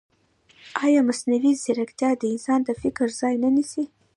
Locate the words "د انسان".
2.17-2.59